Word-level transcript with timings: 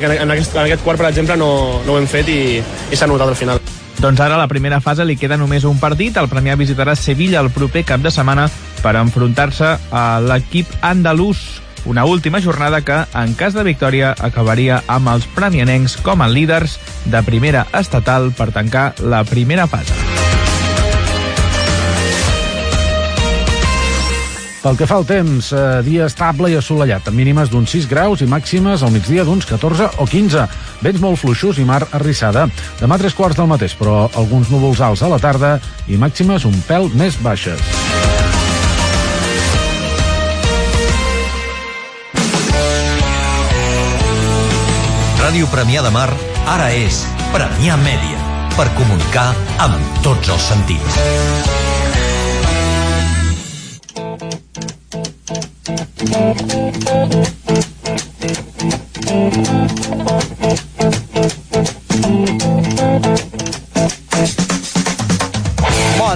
En 0.00 0.30
aquest, 0.32 0.54
en 0.56 0.64
aquest 0.64 0.82
quart, 0.82 0.98
per 0.98 1.10
exemple, 1.10 1.36
no, 1.36 1.82
no 1.84 1.94
ho 1.94 2.00
hem 2.00 2.08
fet 2.08 2.28
i, 2.32 2.40
i 2.60 2.96
s'ha 2.96 3.08
notat 3.10 3.28
al 3.28 3.36
final. 3.36 3.60
Doncs 4.00 4.20
ara 4.24 4.38
a 4.38 4.40
la 4.40 4.48
primera 4.48 4.80
fase 4.80 5.04
li 5.04 5.18
queda 5.20 5.36
només 5.36 5.66
un 5.68 5.76
partit. 5.80 6.16
El 6.16 6.30
Premià 6.32 6.56
visitarà 6.56 6.94
Sevilla 6.96 7.42
el 7.44 7.50
proper 7.52 7.84
cap 7.84 8.00
de 8.00 8.12
setmana 8.14 8.48
per 8.80 8.94
enfrontar-se 8.96 9.74
a 9.92 10.04
l'equip 10.24 10.70
andalús. 10.80 11.60
Una 11.84 12.06
última 12.08 12.40
jornada 12.40 12.80
que, 12.84 12.96
en 13.16 13.34
cas 13.36 13.56
de 13.56 13.64
victòria, 13.64 14.14
acabaria 14.18 14.82
amb 14.88 15.12
els 15.12 15.28
premianencs 15.36 15.98
com 16.04 16.24
a 16.24 16.28
líders 16.32 16.78
de 17.04 17.22
primera 17.24 17.66
estatal 17.76 18.32
per 18.36 18.52
tancar 18.56 18.94
la 19.00 19.24
primera 19.28 19.68
fase. 19.68 20.09
Pel 24.60 24.76
que 24.76 24.84
fa 24.84 24.98
al 25.00 25.06
temps, 25.08 25.54
eh, 25.56 25.80
dia 25.86 26.04
estable 26.04 26.50
i 26.52 26.56
assolellat, 26.58 27.06
amb 27.08 27.16
mínimes 27.16 27.48
d'uns 27.48 27.70
6 27.72 27.86
graus 27.88 28.20
i 28.20 28.28
màximes 28.28 28.82
al 28.84 28.92
migdia 28.92 29.24
d'uns 29.24 29.46
14 29.48 29.88
o 29.96 30.04
15. 30.06 30.44
Vents 30.84 31.00
molt 31.00 31.16
fluixos 31.16 31.56
i 31.56 31.64
mar 31.64 31.80
arrissada. 31.96 32.44
Demà 32.80 32.98
tres 33.00 33.16
quarts 33.16 33.38
del 33.40 33.48
mateix, 33.48 33.72
però 33.72 34.10
alguns 34.20 34.50
núvols 34.52 34.82
alts 34.84 35.00
a 35.02 35.08
la 35.08 35.18
tarda 35.18 35.54
i 35.88 35.96
màximes 35.96 36.44
un 36.44 36.60
pèl 36.68 36.92
més 36.92 37.16
baixes. 37.24 37.56
Ràdio 45.24 45.48
Premià 45.48 45.80
de 45.80 45.94
Mar 45.94 46.10
ara 46.44 46.68
és 46.74 47.06
Premià 47.32 47.80
Mèdia 47.80 48.20
per 48.58 48.68
comunicar 48.76 49.30
amb 49.62 50.00
tots 50.04 50.28
els 50.28 50.52
sentits. 50.52 51.69
Bona 56.00 56.14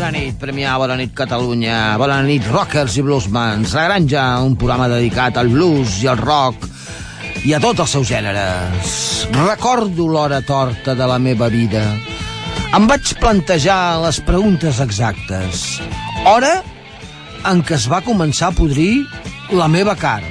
nit, 0.08 0.38
Premià, 0.40 0.78
bona 0.80 0.96
nit, 0.96 1.12
Catalunya, 1.12 1.98
bona 2.00 2.22
nit, 2.24 2.46
rockers 2.48 2.96
i 2.96 3.05
bluesmans. 3.05 3.74
La 3.77 3.84
Granja, 3.90 4.22
un 4.40 4.56
programa 4.56 4.88
dedicat 4.88 5.36
al 5.36 5.52
blues 5.52 6.00
i 6.00 6.08
al 6.08 6.16
rock 6.16 6.64
i 7.44 7.52
a 7.52 7.60
tots 7.60 7.84
els 7.84 7.92
seus 7.98 8.08
gèneres. 8.08 9.28
Recordo 9.36 10.08
l'hora 10.08 10.40
torta 10.48 10.96
de 10.96 11.10
la 11.10 11.18
meva 11.20 11.50
vida. 11.52 11.84
Em 12.72 12.88
vaig 12.88 13.12
plantejar 13.20 14.00
les 14.06 14.22
preguntes 14.24 14.80
exactes. 14.80 15.66
Hora 16.24 16.62
en 17.52 17.60
què 17.60 17.77
es 17.77 17.84
va 17.92 18.00
començar 18.00 18.48
a 18.48 18.56
podrir 18.56 19.05
la 19.52 19.68
meva 19.68 19.92
cara 19.98 20.30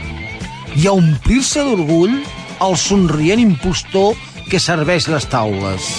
i 0.73 0.88
a 0.89 0.94
omplir-se 0.95 1.61
d'orgull 1.61 2.16
el 2.64 2.75
somrient 2.80 3.42
impostor 3.44 4.16
que 4.50 4.59
serveix 4.61 5.08
les 5.11 5.25
taules. 5.30 5.89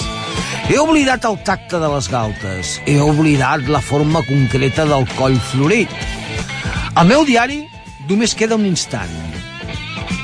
He 0.67 0.79
oblidat 0.81 1.25
el 1.29 1.37
tacte 1.45 1.79
de 1.79 1.89
les 1.93 2.09
galtes. 2.09 2.79
He 2.89 2.97
oblidat 3.01 3.67
la 3.69 3.81
forma 3.85 4.23
concreta 4.25 4.85
del 4.89 5.05
coll 5.15 5.37
florit. 5.51 5.91
Al 6.95 7.07
meu 7.07 7.25
diari 7.27 7.61
només 8.09 8.35
queda 8.35 8.57
un 8.57 8.65
instant. 8.67 9.13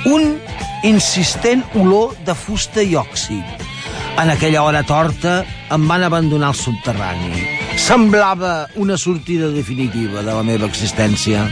Un 0.09 0.34
insistent 0.88 1.64
olor 1.78 2.16
de 2.25 2.36
fusta 2.36 2.81
i 2.81 2.97
òxid. 2.97 3.67
En 4.19 4.34
aquella 4.34 4.64
hora 4.66 4.81
torta 4.84 5.42
em 5.72 5.88
van 5.88 6.03
abandonar 6.03 6.52
al 6.52 6.58
subterrani. 6.58 7.45
Semblava 7.80 8.67
una 8.75 8.97
sortida 8.97 9.47
definitiva 9.53 10.25
de 10.25 10.34
la 10.34 10.44
meva 10.44 10.67
existència. 10.67 11.45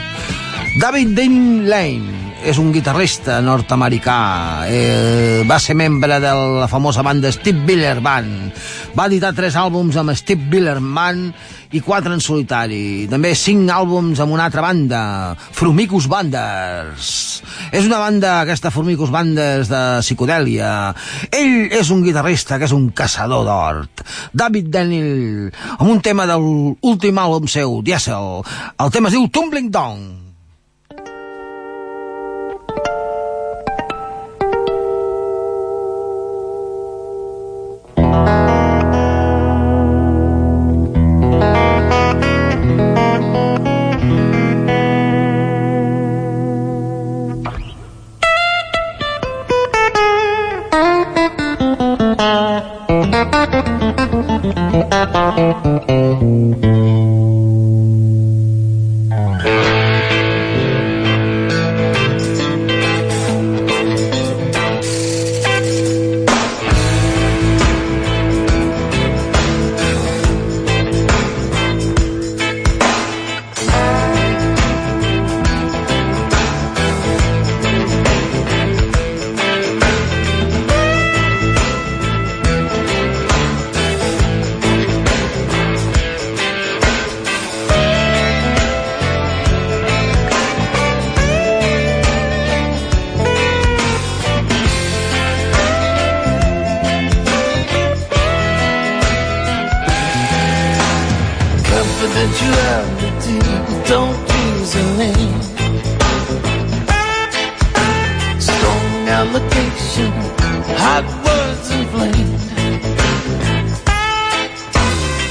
David 0.78 1.16
Dean 1.18 1.66
Lane 1.66 2.30
és 2.46 2.60
un 2.62 2.70
guitarrista 2.72 3.40
nord-americà. 3.42 4.68
Eh, 4.70 5.42
va 5.50 5.58
ser 5.60 5.74
membre 5.76 6.20
de 6.22 6.30
la 6.30 6.68
famosa 6.70 7.02
banda 7.02 7.32
Steve 7.34 7.66
Miller 7.66 7.98
Band. 8.06 8.54
Va 8.96 9.08
editar 9.10 9.34
tres 9.34 9.58
àlbums 9.58 9.98
amb 9.98 10.14
Steve 10.14 10.46
Miller 10.52 10.78
Band 10.80 11.34
i 11.74 11.82
quatre 11.82 12.14
en 12.14 12.22
solitari. 12.22 13.08
També 13.10 13.34
cinc 13.36 13.74
àlbums 13.74 14.22
amb 14.22 14.38
una 14.38 14.46
altra 14.46 14.62
banda, 14.62 15.02
Frumicus 15.58 16.08
Banders. 16.12 17.42
És 17.74 17.90
una 17.90 18.00
banda, 18.06 18.40
aquesta 18.44 18.72
Formicus 18.72 19.12
Banders 19.14 19.74
de 19.74 19.84
psicodèlia. 20.06 20.94
Ell 21.34 21.74
és 21.82 21.90
un 21.90 22.06
guitarrista 22.06 22.62
que 22.62 22.70
és 22.70 22.78
un 22.78 22.92
caçador 22.94 23.44
d'hort. 23.50 24.06
David 24.34 24.70
Daniel, 24.78 25.52
amb 25.80 25.90
un 25.90 26.02
tema 26.06 26.30
de 26.30 26.38
l'últim 26.38 27.20
àlbum 27.20 27.50
seu, 27.50 27.82
Diesel. 27.82 28.42
El 28.78 28.94
tema 28.94 29.10
es 29.10 29.18
diu 29.18 29.30
Tumbling 29.34 29.74
Down. 29.74 30.19
Don't 103.88 104.20
use 104.46 104.76
a 104.76 104.98
name. 104.98 105.42
Strong 108.40 109.10
hot 110.84 111.06
words. 111.26 111.70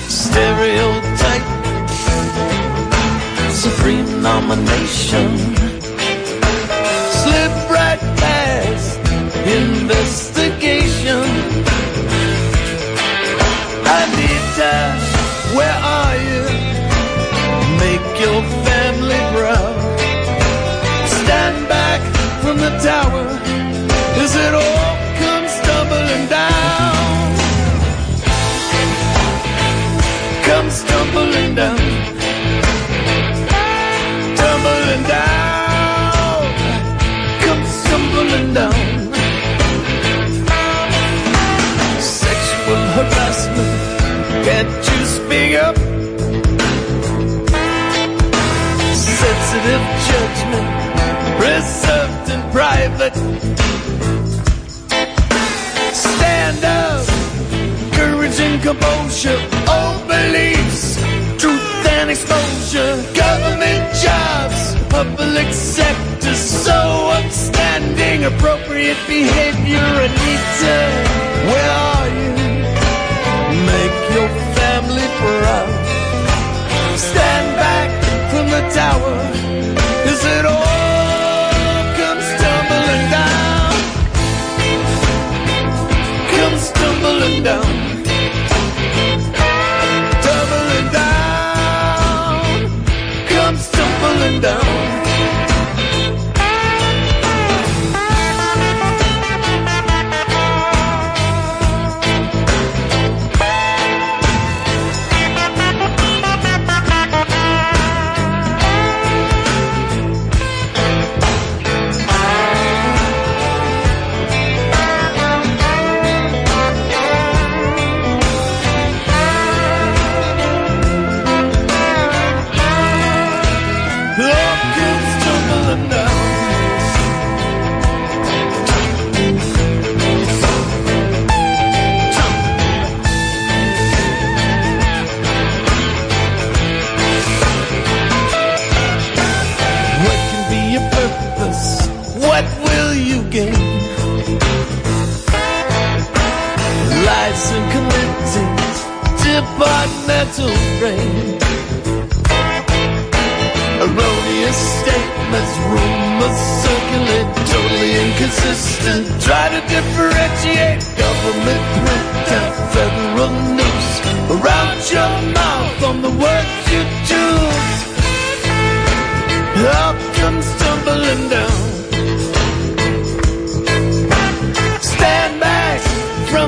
Stereotype, 0.09 1.49
supreme 3.51 4.23
nomination. 4.23 5.29
Slip 7.21 7.55
right 7.71 8.01
past 8.21 8.99
investigation. 9.47 10.28
Can't 44.59 44.91
you 44.91 45.07
speak 45.07 45.55
up? 45.55 45.77
Sensitive 49.23 49.85
judgment, 50.09 50.69
reserved 51.39 52.29
in 52.35 52.41
private. 52.51 53.15
Stand 55.95 56.65
up, 56.65 57.07
courage 57.93 58.41
and 58.41 58.61
composure, 58.61 59.41
old 59.71 60.09
beliefs, 60.09 60.97
truth 61.41 61.87
and 61.95 62.11
exposure, 62.11 62.97
government 63.15 63.95
jobs, 64.03 64.75
public 64.91 65.53
sector 65.55 66.35
so 66.35 67.11
upstanding. 67.13 68.23
inappropriate 68.23 68.99
behavior, 69.07 69.87
Anita. 70.07 70.79
Where 71.47 71.71
are 71.71 72.09
you? 72.09 72.39
Make 73.67 74.15
your 74.15 74.48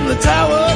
from 0.00 0.08
the 0.08 0.14
tower 0.22 0.69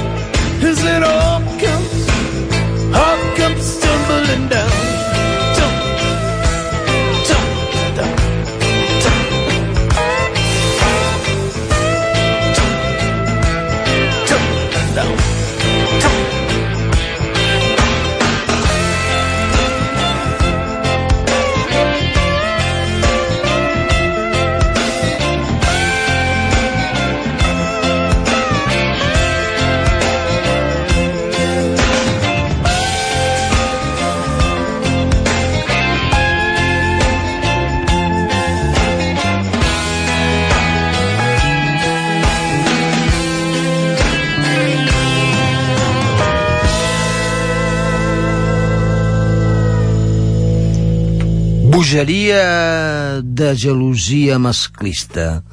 Bogeria 51.94 53.22
de 53.22 53.54
gelosia 53.54 54.34
masclista, 54.42 55.44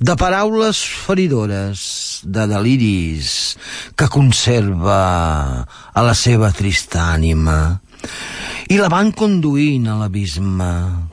de 0.00 0.14
paraules 0.16 0.78
feridores, 0.80 2.22
de 2.24 2.46
deliris 2.48 3.58
que 3.92 4.08
conserva 4.08 4.96
a 5.68 6.04
la 6.06 6.14
seva 6.16 6.48
trista 6.56 7.02
ànima 7.12 7.82
i 8.72 8.78
la 8.80 8.88
van 8.88 9.12
conduint 9.12 9.84
a 9.92 9.98
l'abisme. 9.98 10.70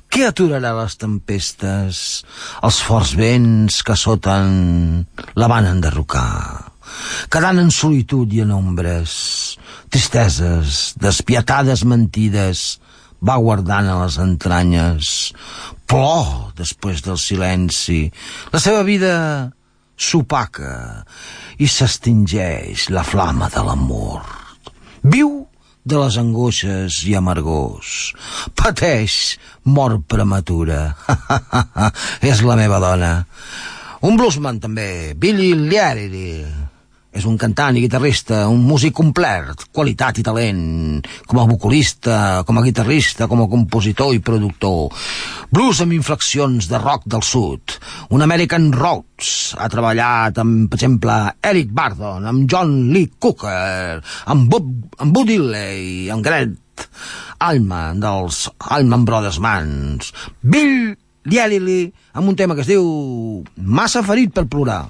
Què 0.07 0.23
aturarà 0.29 0.71
les 0.77 0.95
tempestes, 1.03 1.99
els 2.63 2.79
forts 2.79 3.11
vents 3.19 3.81
que 3.83 3.97
soten 3.99 5.03
la 5.35 5.49
van 5.51 5.67
enderrocar? 5.67 6.71
Quedant 7.27 7.59
en 7.59 7.75
solitud 7.75 8.31
i 8.31 8.39
en 8.45 8.55
ombres, 8.55 9.19
tristeses, 9.91 10.93
despietades 10.95 11.83
mentides, 11.83 12.79
va 13.21 13.37
guardant 13.37 13.87
a 13.89 13.99
les 14.03 14.17
entranyes, 14.21 15.31
plor 15.89 16.51
després 16.57 17.03
del 17.05 17.19
silenci. 17.21 18.03
La 18.53 18.61
seva 18.63 18.81
vida 18.87 19.13
s'opaca 20.01 21.05
i 21.61 21.69
s'extingeix 21.69 22.89
la 22.89 23.05
flama 23.05 23.51
de 23.53 23.63
l'amor. 23.65 24.25
Viu 25.03 25.45
de 25.85 25.97
les 25.97 26.17
angoixes 26.21 27.01
i 27.09 27.15
amargors. 27.17 28.11
Pateix 28.57 29.37
mort 29.65 30.05
prematura. 30.09 30.91
És 32.31 32.43
la 32.45 32.57
meva 32.59 32.81
dona. 32.81 33.13
Un 34.05 34.17
bluesman 34.17 34.59
també, 34.61 35.13
Billy 35.17 35.53
Liarity. 35.57 36.70
És 37.11 37.25
un 37.27 37.35
cantant 37.35 37.75
i 37.75 37.81
guitarrista, 37.83 38.45
un 38.47 38.61
músic 38.63 38.93
complet, 38.95 39.65
qualitat 39.75 40.21
i 40.21 40.23
talent, 40.23 41.01
com 41.27 41.41
a 41.41 41.47
vocalista, 41.49 42.15
com 42.47 42.55
a 42.55 42.63
guitarrista, 42.63 43.27
com 43.27 43.41
a 43.43 43.47
compositor 43.51 44.13
i 44.15 44.21
productor. 44.23 44.95
Blues 45.51 45.81
amb 45.83 45.91
inflexions 45.97 46.69
de 46.71 46.79
rock 46.79 47.03
del 47.11 47.25
sud. 47.27 47.75
Un 48.15 48.23
American 48.23 48.69
Roots. 48.71 49.57
Ha 49.59 49.67
treballat 49.73 50.39
amb, 50.39 50.69
per 50.71 50.79
exemple, 50.79 51.17
Eric 51.51 51.75
Bardon, 51.75 52.29
amb 52.31 52.47
John 52.47 52.93
Lee 52.95 53.11
Cooker, 53.19 53.99
amb, 54.31 54.47
Bob, 54.47 54.71
amb 55.03 55.11
Bud 55.11 55.27
Dilley, 55.27 56.07
amb 56.15 56.23
Grant 56.23 56.55
Allman, 57.43 57.99
dels 57.99 58.45
Allman 58.71 59.03
Brothers 59.03 59.41
Mans. 59.43 60.15
Bill 60.41 60.95
Lialili, 61.27 61.83
amb 62.15 62.31
un 62.31 62.39
tema 62.39 62.55
que 62.55 62.63
es 62.63 62.71
diu 62.71 62.87
Massa 63.59 64.01
ferit 64.07 64.31
per 64.33 64.47
plorar. 64.47 64.85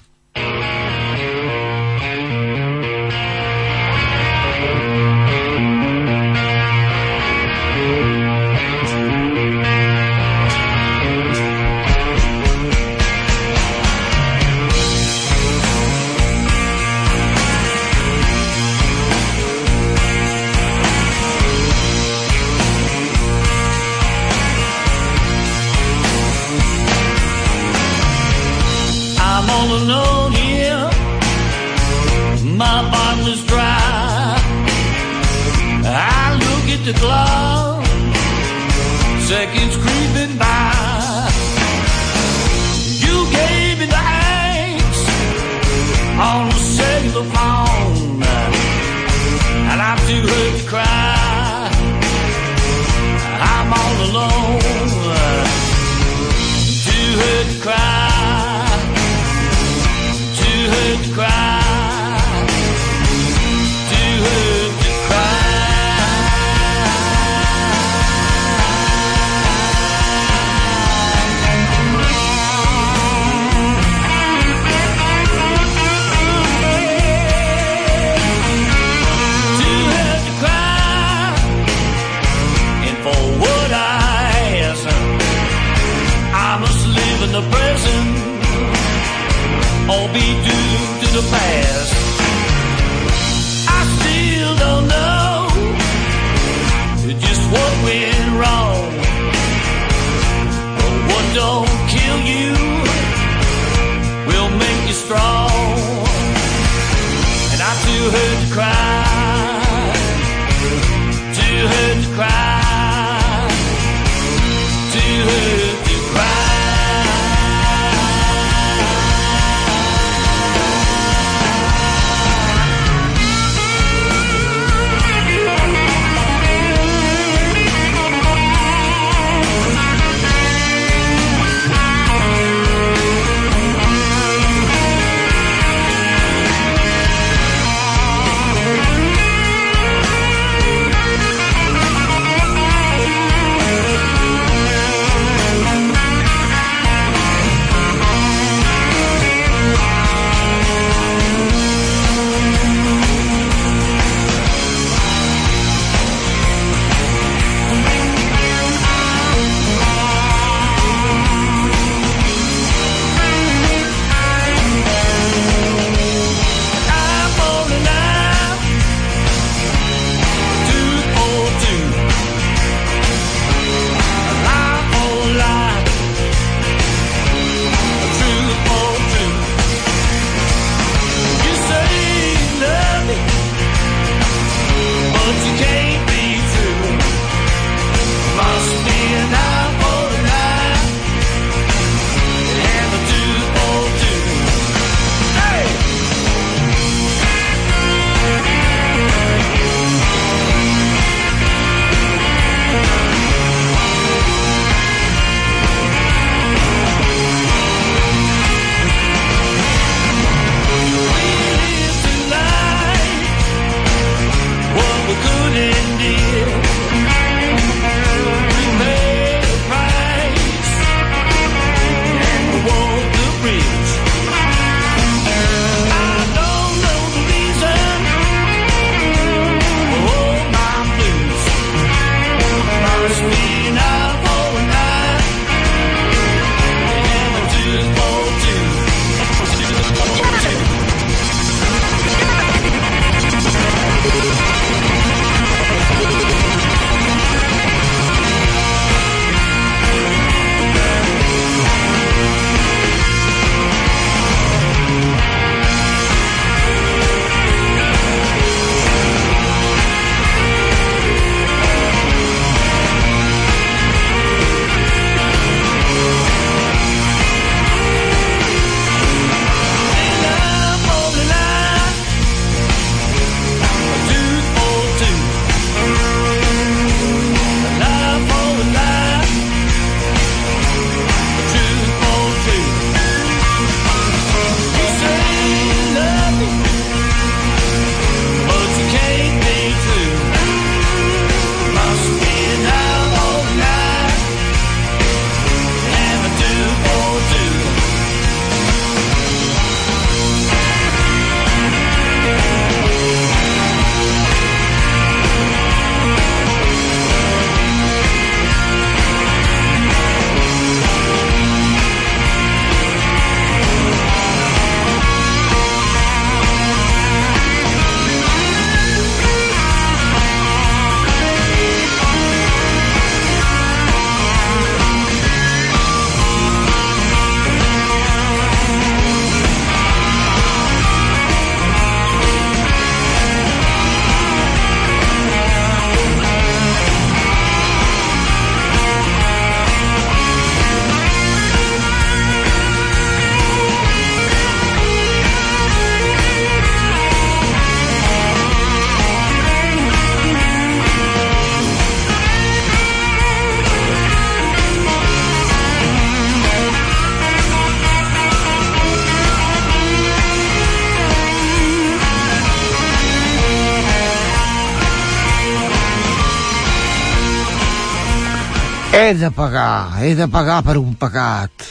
De 369.11 369.27
pagar, 369.35 369.99
he 369.99 370.15
de 370.15 370.27
pagar 370.31 370.61
per 370.63 370.77
un 370.79 370.93
pecat. 370.95 371.65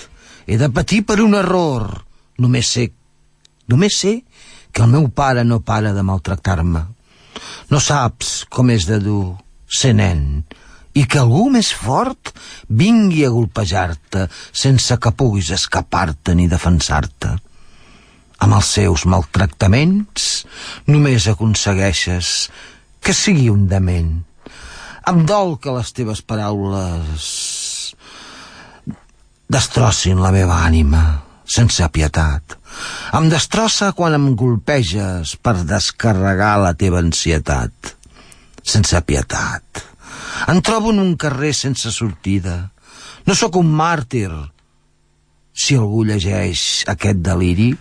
He 0.45 0.59
de 0.61 0.69
patir 0.69 1.01
per 1.09 1.23
un 1.25 1.33
error. 1.39 1.87
Només 2.37 2.69
sé, 2.69 2.85
només 3.73 3.97
sé 3.97 4.13
que 4.71 4.83
el 4.85 4.93
meu 4.93 5.09
pare 5.09 5.41
no 5.45 5.63
para 5.65 5.95
de 5.97 6.05
maltractar-me. 6.05 6.83
No 7.73 7.81
saps 7.81 8.45
com 8.53 8.69
és 8.75 8.85
de 8.85 9.01
dur 9.01 9.39
ser 9.67 9.95
nen 9.97 10.45
i 10.93 11.07
que 11.09 11.23
algú 11.23 11.47
més 11.55 11.73
fort 11.73 12.35
vingui 12.69 13.25
a 13.25 13.33
golpejar-te 13.33 14.27
sense 14.53 15.01
que 15.01 15.17
puguis 15.17 15.49
escapar-te 15.57 16.37
ni 16.37 16.49
defensar-te. 16.51 17.37
Amb 18.45 18.57
els 18.61 18.75
seus 18.77 19.09
maltractaments 19.09 20.31
només 20.93 21.29
aconsegueixes 21.33 22.51
que 23.01 23.17
sigui 23.17 23.49
un 23.49 23.65
dement. 23.71 24.19
Em 25.09 25.25
dol 25.25 25.57
que 25.63 25.73
les 25.73 25.93
teves 25.97 26.21
paraules 26.21 27.25
destrossin 29.51 30.21
la 30.23 30.31
meva 30.35 30.61
ànima 30.67 31.03
sense 31.51 31.87
pietat. 31.91 32.57
Em 33.17 33.27
destrossa 33.33 33.91
quan 33.97 34.15
em 34.15 34.29
golpeges 34.39 35.35
per 35.43 35.57
descarregar 35.67 36.55
la 36.63 36.75
teva 36.79 37.01
ansietat. 37.03 37.95
Sense 38.63 39.01
pietat. 39.03 39.83
Em 40.49 40.61
trobo 40.63 40.93
en 40.95 41.01
un 41.03 41.17
carrer 41.19 41.53
sense 41.57 41.91
sortida. 41.91 42.71
No 43.27 43.35
sóc 43.35 43.59
un 43.59 43.73
màrtir. 43.75 44.31
Si 45.51 45.75
algú 45.77 46.05
llegeix 46.07 46.85
aquest 46.89 47.19
deliri, 47.25 47.73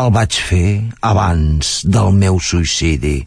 el 0.00 0.10
vaig 0.14 0.40
fer 0.48 0.68
abans 1.04 1.82
del 1.84 2.14
meu 2.16 2.40
suïcidi. 2.40 3.18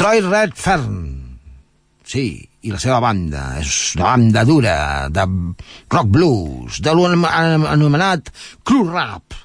Troy 0.00 0.22
Redfern, 0.24 1.19
sí, 2.10 2.42
i 2.66 2.72
la 2.72 2.80
seva 2.82 2.98
banda, 3.02 3.44
és 3.60 3.94
una 3.96 4.10
banda 4.10 4.42
dura, 4.48 4.74
de 5.12 5.26
rock 5.92 6.10
blues, 6.10 6.80
de 6.82 6.96
l'anomenat 6.96 8.32
crew 8.66 8.88
rap, 8.90 9.36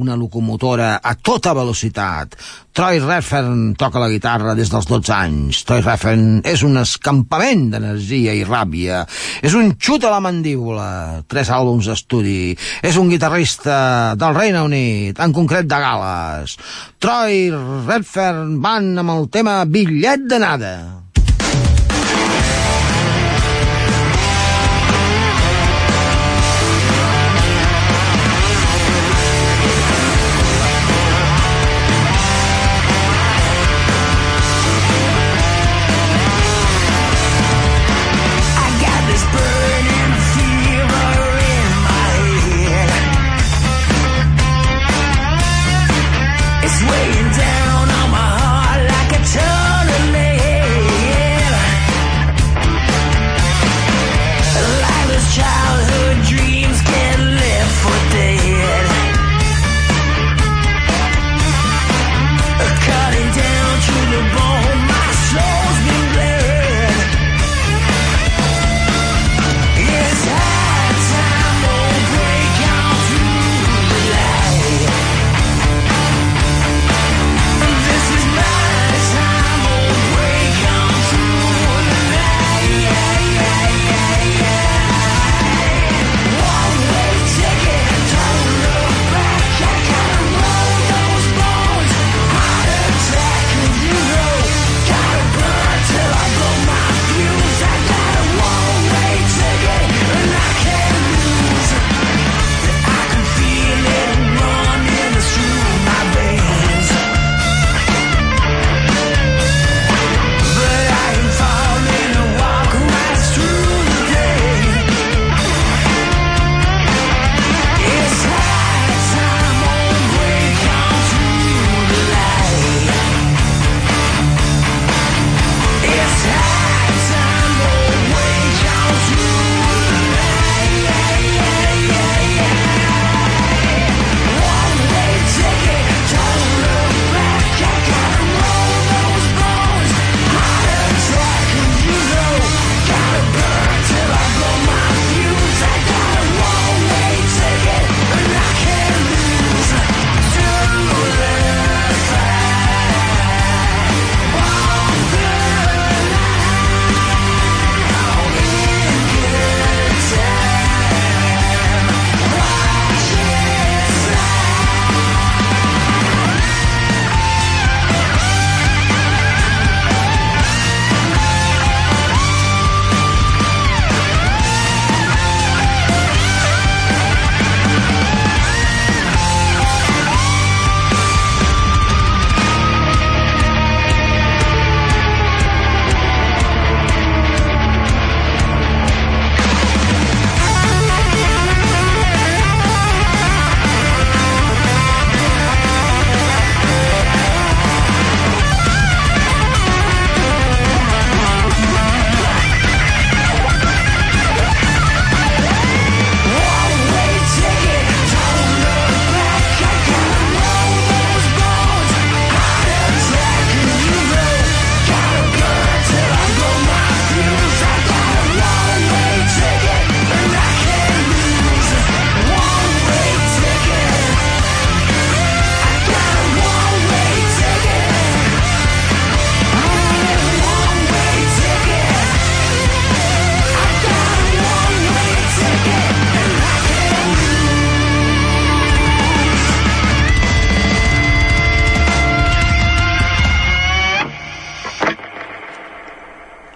una 0.00 0.14
locomotora 0.16 0.94
a 1.04 1.12
tota 1.20 1.52
velocitat. 1.52 2.38
Troy 2.72 3.02
Redfern 3.02 3.74
toca 3.76 4.00
la 4.00 4.08
guitarra 4.08 4.54
des 4.56 4.70
dels 4.72 4.88
12 4.88 5.12
anys. 5.12 5.60
Troy 5.68 5.82
Redfern 5.82 6.40
és 6.48 6.62
un 6.64 6.80
escampament 6.80 7.66
d'energia 7.74 8.32
i 8.32 8.46
ràbia. 8.48 9.02
És 9.44 9.52
un 9.58 9.74
xut 9.76 10.06
a 10.08 10.14
la 10.14 10.22
mandíbula. 10.24 11.20
Tres 11.28 11.52
àlbums 11.52 11.90
d'estudi. 11.90 12.56
És 12.80 12.96
un 12.96 13.12
guitarrista 13.12 14.14
del 14.16 14.38
Regne 14.38 14.64
Unit, 14.64 15.20
en 15.20 15.36
concret 15.36 15.68
de 15.68 15.84
Gales. 15.84 16.56
Troy 16.96 17.50
Redfern 17.52 18.60
van 18.64 18.94
amb 19.04 19.18
el 19.18 19.28
tema 19.28 19.60
Bitllet 19.68 20.24
de 20.32 20.40
nada. 20.40 21.01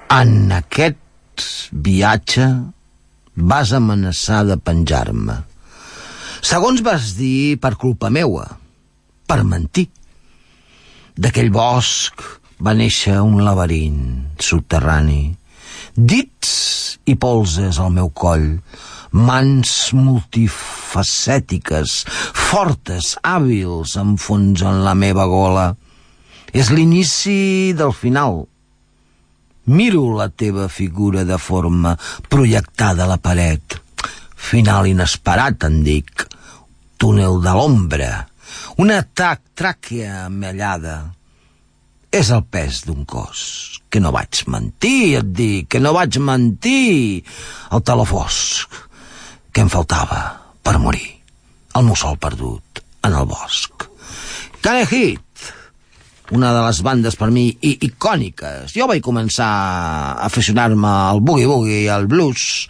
En 0.06 0.52
aquest 0.54 1.42
viatge 1.72 2.44
vas 3.34 3.72
amenaçar 3.74 4.44
de 4.46 4.56
penjar-me. 4.56 5.34
Segons 6.46 6.78
vas 6.86 7.18
dir, 7.18 7.58
per 7.58 7.74
culpa 7.74 8.06
meua, 8.14 8.46
per 9.26 9.42
mentir. 9.42 9.90
D'aquell 11.18 11.50
bosc 11.50 12.22
va 12.62 12.78
néixer 12.78 13.18
un 13.18 13.42
laberint 13.42 14.30
subterrani. 14.38 15.34
Dits 15.98 17.02
i 17.10 17.18
polses 17.18 17.82
al 17.82 17.90
meu 17.98 18.14
coll, 18.14 18.62
mans 19.10 19.90
multifacètiques, 19.96 22.06
fortes, 22.46 23.18
hàbils, 23.26 23.98
enfonsen 23.98 24.86
la 24.86 24.94
meva 24.94 25.26
gola. 25.26 25.74
És 26.54 26.70
l'inici 26.70 27.74
del 27.74 27.90
final. 27.92 28.46
Miro 29.66 30.14
la 30.14 30.28
teva 30.28 30.68
figura 30.68 31.24
de 31.24 31.38
forma 31.38 31.96
projectada 32.28 33.04
a 33.04 33.10
la 33.10 33.18
paret. 33.18 33.80
Final 34.36 34.86
inesperat, 34.86 35.66
en 35.66 35.82
dic. 35.82 36.26
Túnel 36.96 37.40
de 37.42 37.54
l'ombra. 37.56 38.10
Una 38.78 39.02
tac 39.02 39.42
tràquea 39.58 40.26
amellada. 40.26 40.96
És 42.14 42.30
el 42.30 42.44
pes 42.46 42.84
d'un 42.86 43.04
cos. 43.04 43.42
Que 43.90 44.00
no 44.00 44.14
vaig 44.14 44.44
mentir, 44.46 45.16
et 45.18 45.34
dic, 45.34 45.70
que 45.74 45.82
no 45.82 45.92
vaig 45.96 46.20
mentir. 46.22 47.24
El 47.74 47.82
taló 47.82 48.06
fosc 48.06 48.86
que 49.56 49.62
em 49.64 49.70
faltava 49.72 50.20
per 50.60 50.76
morir. 50.76 51.14
El 51.78 51.86
mussol 51.88 52.18
perdut 52.20 52.82
en 53.08 53.14
el 53.16 53.24
bosc. 53.30 53.86
Cane 54.60 54.84
Hit, 54.90 55.22
una 56.34 56.50
de 56.52 56.62
les 56.64 56.80
bandes 56.82 57.14
per 57.18 57.28
mi 57.30 57.46
i 57.62 57.76
icòniques. 57.86 58.72
Jo 58.74 58.88
vaig 58.90 59.02
començar 59.04 59.46
a 59.46 60.24
aficionar-me 60.26 60.88
al 61.12 61.20
boogie-boogie 61.22 61.84
i 61.84 61.90
al 61.92 62.08
blues, 62.10 62.66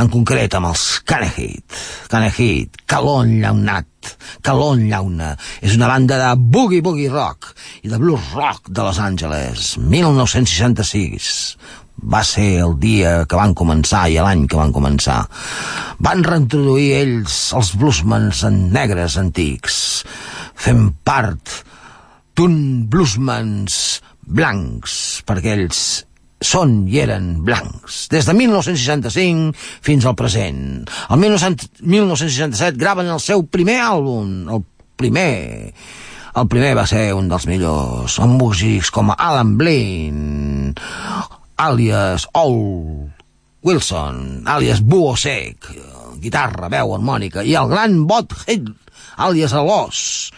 en 0.00 0.10
concret 0.10 0.56
amb 0.58 0.70
els 0.72 0.86
Canehit. 1.06 1.78
Canehit, 2.10 2.82
Calon 2.90 3.36
Llaunat, 3.42 4.14
Calon 4.42 4.88
Llauna. 4.90 5.36
És 5.62 5.76
una 5.78 5.90
banda 5.92 6.18
de 6.18 6.32
boogie-boogie 6.40 7.12
rock 7.12 7.52
i 7.84 7.92
de 7.92 8.00
blues 8.02 8.32
rock 8.34 8.72
de 8.72 8.82
Los 8.82 8.98
Angeles, 8.98 9.76
1966. 9.78 11.30
Va 12.10 12.24
ser 12.24 12.62
el 12.64 12.78
dia 12.80 13.26
que 13.28 13.38
van 13.38 13.54
començar 13.54 14.06
i 14.08 14.18
l'any 14.18 14.46
que 14.48 14.58
van 14.58 14.72
començar. 14.72 15.22
Van 16.00 16.24
reintroduir 16.24 16.94
ells 17.02 17.50
els 17.54 17.74
bluesmans 17.76 18.42
en 18.48 18.62
negres 18.72 19.18
antics, 19.20 19.76
fent 20.56 20.88
part 21.04 21.60
d'un 22.40 22.86
bluesmans 22.88 23.74
blancs, 24.24 24.92
perquè 25.28 25.52
ells 25.58 25.80
són 26.40 26.86
i 26.88 27.02
eren 27.02 27.42
blancs. 27.44 28.06
Des 28.08 28.24
de 28.24 28.32
1965 28.32 29.52
fins 29.84 30.06
al 30.08 30.16
present. 30.16 30.86
El 31.12 31.20
1967 31.20 32.80
graven 32.80 33.10
el 33.12 33.20
seu 33.20 33.44
primer 33.44 33.80
àlbum, 33.84 34.30
el 34.48 34.64
primer... 34.96 35.32
El 36.40 36.46
primer 36.46 36.76
va 36.78 36.84
ser 36.86 37.08
un 37.18 37.26
dels 37.28 37.44
millors, 37.50 38.14
amb 38.22 38.38
músics 38.38 38.92
com 38.94 39.10
Alan 39.10 39.56
Blaine, 39.58 40.70
àlies 41.58 42.28
Old 42.38 43.10
Wilson, 43.66 44.44
àlies 44.46 44.78
Buo 44.86 45.16
Sec, 45.18 45.66
guitarra, 46.22 46.70
veu, 46.70 46.94
harmònica, 46.94 47.42
i 47.42 47.58
el 47.58 47.68
gran 47.74 48.04
Bot 48.06 48.32
Hill, 48.46 48.70
àlies 49.26 49.58
Alós, 49.58 50.30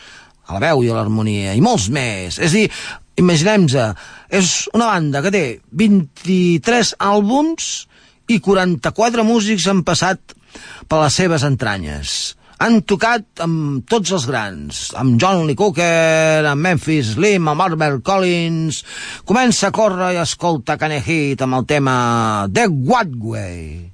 a 0.47 0.57
la 0.57 0.63
veu 0.67 0.83
i 0.83 0.91
a 0.91 0.99
l'harmonia, 0.99 1.55
i 1.55 1.63
molts 1.65 1.89
més. 1.93 2.39
És 2.43 2.57
dir, 2.57 2.67
imaginem-se, 3.21 3.89
és 4.33 4.53
una 4.75 4.91
banda 4.93 5.23
que 5.25 5.33
té 5.35 5.45
23 5.79 6.95
àlbums 6.99 7.73
i 8.33 8.39
44 8.41 9.27
músics 9.27 9.67
han 9.71 9.83
passat 9.87 10.37
per 10.89 11.03
les 11.03 11.19
seves 11.19 11.45
entranyes. 11.49 12.35
Han 12.63 12.83
tocat 12.87 13.43
amb 13.43 13.83
tots 13.91 14.13
els 14.15 14.27
grans, 14.31 14.83
amb 14.99 15.17
John 15.19 15.49
Lee 15.49 15.59
Hooker, 15.59 16.47
amb 16.47 16.63
Memphis 16.63 17.17
Slim, 17.17 17.49
amb 17.51 17.65
Albert 17.65 18.05
Collins. 18.07 18.85
Comença 19.27 19.69
a 19.71 19.75
córrer 19.75 20.13
i 20.15 20.21
escolta 20.23 20.79
Canehit 20.79 21.43
amb 21.43 21.59
el 21.59 21.67
tema 21.67 21.97
The 22.55 22.69
What 22.71 23.19
Way. 23.19 23.92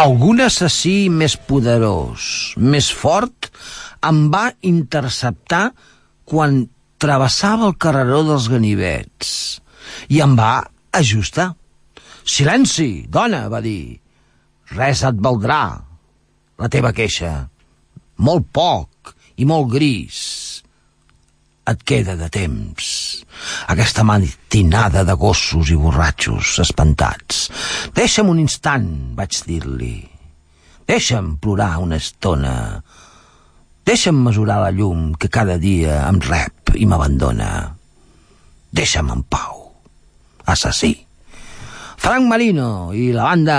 Algun 0.00 0.38
assassí 0.40 1.10
més 1.12 1.34
poderós, 1.36 2.54
més 2.56 2.86
fort, 2.88 3.50
em 4.08 4.20
va 4.32 4.46
interceptar 4.64 5.74
quan 6.24 6.62
travessava 7.04 7.66
el 7.68 7.74
carreró 7.84 8.22
dels 8.24 8.46
ganivets 8.48 9.34
i 10.08 10.22
em 10.24 10.38
va 10.38 10.54
ajustar. 10.96 11.50
Silenci, 12.24 12.88
dona, 13.12 13.42
va 13.52 13.60
dir. 13.60 14.00
Res 14.72 15.04
et 15.04 15.20
valdrà, 15.20 15.62
la 16.56 16.72
teva 16.72 16.94
queixa. 16.96 17.34
Molt 18.24 18.48
poc 18.56 19.12
i 19.36 19.44
molt 19.52 19.68
gris. 19.74 20.22
Et 21.68 21.82
queda 21.84 22.16
de 22.16 22.28
temps. 22.32 22.86
Aquesta 23.68 24.04
matinada 24.06 25.04
de 25.04 25.14
gossos 25.14 25.70
i 25.70 25.76
borratxos 25.76 26.56
espantats. 26.64 27.48
Deixa'm 27.94 28.30
un 28.32 28.40
instant, 28.40 28.88
vaig 29.18 29.42
dir-li. 29.46 29.98
Deixa'm 30.88 31.36
plorar 31.38 31.76
una 31.84 32.00
estona. 32.00 32.54
Deixa'm 33.86 34.24
mesurar 34.24 34.58
la 34.64 34.72
llum 34.74 35.12
que 35.14 35.28
cada 35.28 35.58
dia 35.60 36.00
em 36.08 36.18
rep 36.24 36.74
i 36.80 36.88
m'abandona. 36.88 37.50
Deixa'm 38.72 39.12
en 39.12 39.22
pau. 39.28 39.68
Assassí. 40.50 40.94
Frank 42.00 42.26
Marino 42.26 42.90
i 42.96 43.10
la 43.12 43.28
banda 43.28 43.58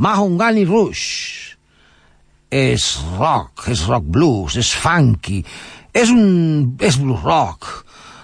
Mahongani 0.00 0.64
Rush. 0.64 1.04
És 2.48 2.94
rock, 3.18 3.66
és 3.68 3.82
rock 3.84 4.06
blues, 4.08 4.56
és 4.56 4.70
funky, 4.72 5.42
és 5.98 6.12
un... 6.14 6.76
és 6.78 6.98
blues 7.00 7.24
rock, 7.24 7.66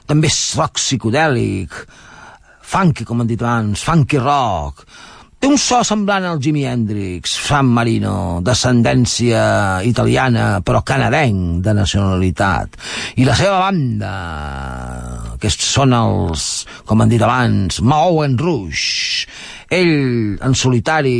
també 0.06 0.30
és 0.30 0.38
rock 0.58 0.78
psicodèlic, 0.78 1.74
funky, 2.74 3.06
com 3.08 3.22
han 3.22 3.30
dit 3.30 3.42
abans, 3.42 3.82
funky 3.82 4.20
rock. 4.22 4.84
Té 5.44 5.50
un 5.50 5.58
so 5.60 5.82
semblant 5.84 6.24
al 6.24 6.38
Jimi 6.40 6.62
Hendrix, 6.64 7.34
San 7.48 7.68
Marino, 7.76 8.40
d'ascendència 8.40 9.82
italiana, 9.84 10.62
però 10.64 10.80
canadenc 10.86 11.58
de 11.66 11.74
nacionalitat. 11.76 12.78
I 13.20 13.26
la 13.28 13.34
seva 13.36 13.58
banda, 13.66 14.12
que 15.42 15.50
són 15.52 15.92
els, 15.98 16.46
com 16.88 17.04
han 17.04 17.12
dit 17.12 17.20
abans, 17.26 17.82
Moen 17.84 18.38
Rouge. 18.40 19.26
Ell, 19.68 20.38
en 20.40 20.56
solitari, 20.56 21.18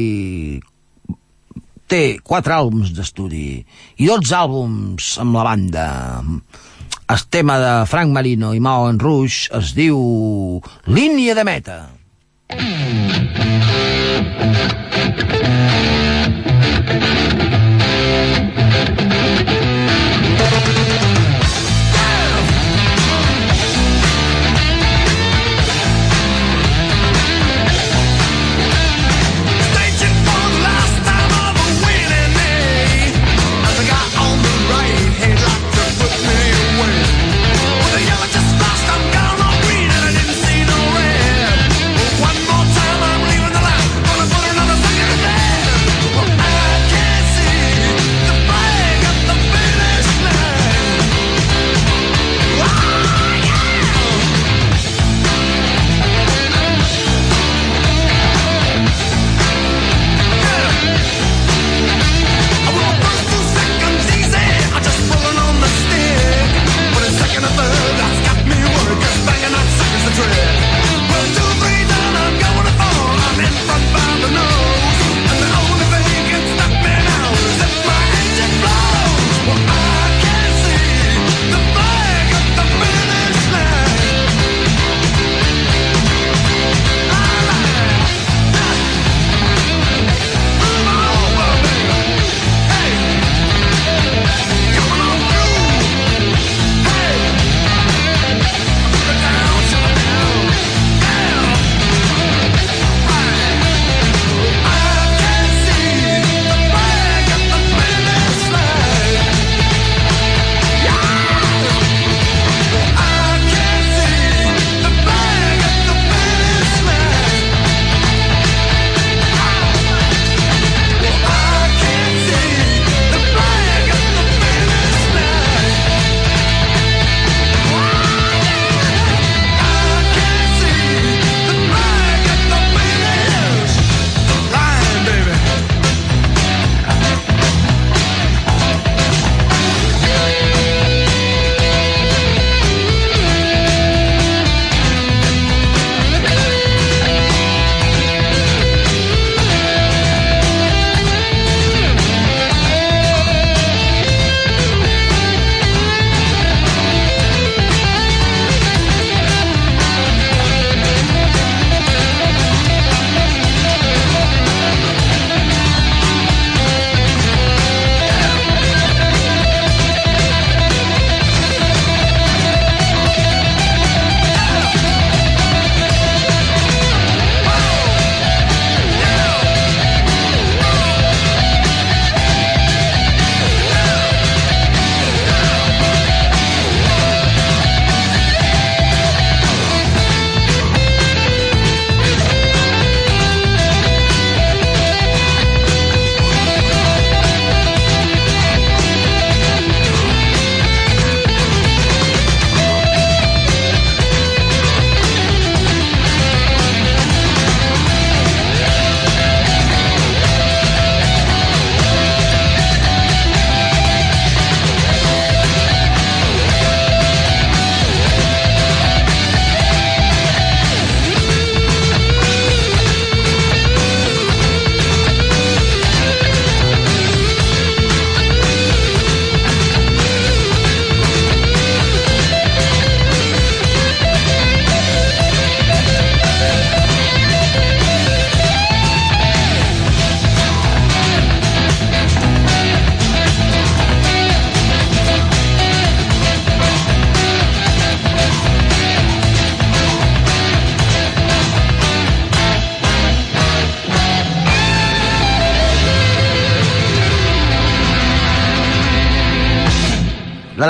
té 1.95 2.19
quatre 2.27 2.57
àlbums 2.57 2.91
d'estudi 2.97 3.61
i 4.03 4.09
12 4.09 4.35
àlbums 4.35 5.13
amb 5.23 5.39
la 5.39 5.45
banda. 5.47 5.87
El 7.15 7.23
tema 7.31 7.59
de 7.63 7.75
Frank 7.87 8.11
Marino 8.17 8.51
i 8.57 8.63
Mao 8.65 8.89
en 8.91 8.99
Rouge 8.99 9.53
es 9.61 9.75
diu 9.79 9.99
Línia 10.91 11.37
de 11.39 11.45
meta. 11.47 11.79
Staging 15.35 16.04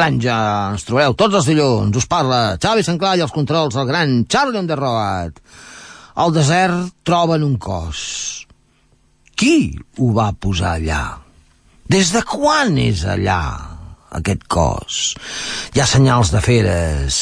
Granja, 0.04 0.36
ens 0.74 0.82
trobareu 0.84 1.14
tots 1.16 1.38
els 1.38 1.46
dilluns. 1.48 1.96
Us 1.96 2.04
parla 2.04 2.58
Xavi 2.60 2.82
Sanclar 2.84 3.14
i 3.16 3.22
els 3.24 3.32
controls 3.32 3.72
del 3.72 3.86
gran 3.88 4.10
Charlie 4.28 4.60
on 4.60 4.66
the 4.68 4.76
Road. 4.76 5.38
Al 6.20 6.34
desert 6.34 6.90
troben 7.08 7.40
un 7.46 7.54
cos. 7.56 8.02
Qui 9.32 9.72
ho 9.96 10.10
va 10.12 10.26
posar 10.36 10.74
allà? 10.76 11.04
Des 11.88 12.12
de 12.12 12.20
quan 12.20 12.76
és 12.82 13.06
allà, 13.08 13.40
aquest 14.20 14.44
cos? 14.52 14.98
Hi 15.72 15.80
ha 15.80 15.88
senyals 15.88 16.34
de 16.34 16.44
feres, 16.44 17.16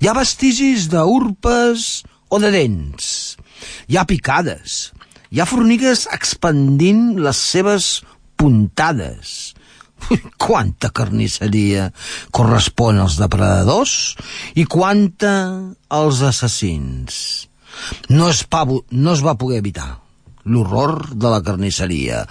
hi 0.00 0.08
ha 0.08 0.16
vestigis 0.16 0.88
d'urpes 0.92 2.04
o 2.32 2.40
de 2.40 2.54
dents, 2.56 3.36
hi 3.84 4.00
ha 4.00 4.08
picades, 4.08 4.94
hi 5.28 5.44
ha 5.44 5.48
formigues 5.50 6.08
expandint 6.16 7.20
les 7.20 7.44
seves 7.52 7.98
puntades. 8.40 9.53
Quanta 10.44 10.90
carnisseria 10.94 11.88
correspon 12.34 13.00
als 13.02 13.18
depredadors 13.20 14.14
i 14.58 14.66
quanta 14.68 15.34
als 15.88 16.22
assassins. 16.26 17.18
No 18.12 18.28
es, 18.30 18.44
pa, 18.46 18.64
no 18.66 19.14
es 19.14 19.22
va 19.24 19.38
poder 19.40 19.58
evitar 19.62 19.88
l'horror 20.44 21.08
de 21.16 21.30
la 21.32 21.40
carnisseria, 21.44 22.24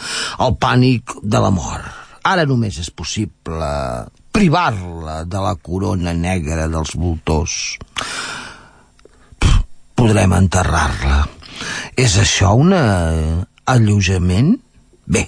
el 0.45 0.55
pànic 0.61 1.15
de 1.23 1.41
la 1.41 1.49
mort. 1.53 1.89
Ara 2.23 2.45
només 2.47 2.77
és 2.79 2.91
possible 2.93 3.69
privar-la 4.33 5.23
de 5.27 5.41
la 5.43 5.55
corona 5.59 6.13
negra 6.15 6.69
dels 6.71 6.93
voltors. 6.95 7.55
Podrem 9.97 10.35
enterrar-la. 10.37 11.23
És 11.99 12.15
això 12.21 12.53
un 12.59 12.73
alleujament? 12.73 14.55
Bé, 15.05 15.27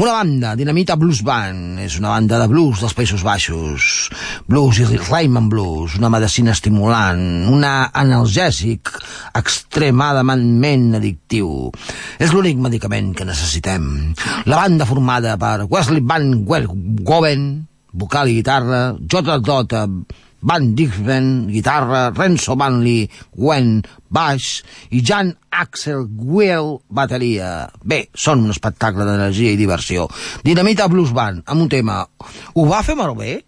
una 0.00 0.12
banda, 0.12 0.54
Dinamita 0.56 0.94
Blues 0.96 1.18
Band, 1.20 1.76
és 1.84 1.98
una 2.00 2.14
banda 2.14 2.38
de 2.40 2.46
blues 2.48 2.80
dels 2.80 2.94
Països 2.96 3.20
Baixos. 3.26 4.08
Blues 4.48 4.78
i 4.80 4.86
Rhythm 4.86 5.36
and 5.36 5.52
Blues, 5.52 5.98
una 5.98 6.08
medicina 6.08 6.54
estimulant, 6.56 7.20
una 7.52 7.90
analgèsic 7.92 8.88
extremadament 9.36 10.96
addictiu. 10.96 11.68
És 12.16 12.32
l'únic 12.32 12.56
medicament 12.64 13.12
que 13.18 13.28
necessitem. 13.28 14.14
La 14.48 14.62
banda 14.62 14.88
formada 14.88 15.36
per 15.36 15.66
Wesley 15.68 16.00
Van 16.00 16.32
Goven, 16.48 17.46
vocal 17.92 18.32
i 18.32 18.38
guitarra, 18.40 18.82
J. 18.96 19.36
Dota, 19.44 19.84
Van 20.42 20.70
Dixven, 20.74 21.48
guitarra, 21.52 22.08
Renzo 22.16 22.56
Manley, 22.56 23.08
Gwen, 23.36 23.82
baix, 24.08 24.62
i 24.90 25.02
Jan 25.04 25.34
Axel 25.50 26.06
Will, 26.16 26.78
bateria. 26.88 27.68
Bé, 27.84 28.06
són 28.14 28.46
un 28.46 28.54
espectacle 28.54 29.04
d'energia 29.04 29.52
i 29.52 29.60
diversió. 29.60 30.08
Dinamita 30.46 30.88
Blues 30.88 31.12
Band, 31.16 31.44
amb 31.46 31.66
un 31.66 31.70
tema. 31.72 32.02
Ho 32.54 32.66
va 32.70 32.84
fer 32.86 32.96
malbé? 32.98 33.40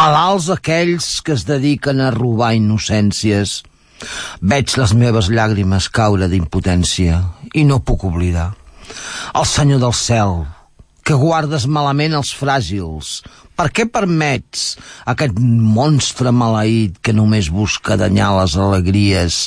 Criminals 0.00 0.46
aquells 0.48 1.06
que 1.20 1.34
es 1.36 1.42
dediquen 1.44 1.98
a 2.00 2.08
robar 2.14 2.54
innocències. 2.56 3.58
Veig 4.40 4.72
les 4.80 4.94
meves 4.96 5.28
llàgrimes 5.28 5.90
caure 5.92 6.28
d'impotència 6.30 7.18
i 7.52 7.66
no 7.68 7.82
puc 7.84 8.06
oblidar. 8.08 8.54
El 9.36 9.44
Senyor 9.44 9.82
del 9.82 9.92
cel, 9.92 10.46
que 11.04 11.18
guardes 11.20 11.66
malament 11.68 12.16
els 12.16 12.32
fràgils. 12.32 13.20
Per 13.52 13.68
què 13.76 13.84
permets 13.92 14.78
aquest 15.04 15.36
monstre 15.36 16.32
maleït 16.32 16.96
que 17.04 17.12
només 17.12 17.52
busca 17.52 18.00
danyar 18.00 18.30
les 18.38 18.56
alegries 18.56 19.42